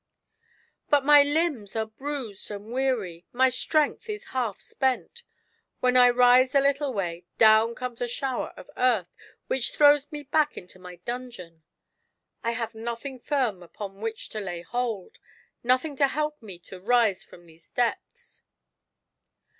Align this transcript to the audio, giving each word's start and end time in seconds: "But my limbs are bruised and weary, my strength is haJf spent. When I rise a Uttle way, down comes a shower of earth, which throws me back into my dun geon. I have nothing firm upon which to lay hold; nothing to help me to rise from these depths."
"But 0.89 1.05
my 1.05 1.21
limbs 1.21 1.75
are 1.75 1.85
bruised 1.85 2.49
and 2.49 2.73
weary, 2.73 3.27
my 3.31 3.49
strength 3.49 4.09
is 4.09 4.29
haJf 4.33 4.59
spent. 4.59 5.21
When 5.79 5.95
I 5.95 6.09
rise 6.09 6.55
a 6.55 6.57
Uttle 6.57 6.91
way, 6.91 7.25
down 7.37 7.75
comes 7.75 8.01
a 8.01 8.07
shower 8.07 8.47
of 8.57 8.71
earth, 8.75 9.13
which 9.45 9.73
throws 9.75 10.11
me 10.11 10.23
back 10.23 10.57
into 10.57 10.79
my 10.79 10.95
dun 11.05 11.29
geon. 11.29 11.61
I 12.41 12.53
have 12.53 12.73
nothing 12.73 13.19
firm 13.19 13.61
upon 13.61 14.01
which 14.01 14.29
to 14.29 14.39
lay 14.39 14.63
hold; 14.63 15.19
nothing 15.61 15.95
to 15.97 16.07
help 16.07 16.41
me 16.41 16.57
to 16.61 16.79
rise 16.81 17.23
from 17.23 17.45
these 17.45 17.69
depths." 17.69 18.41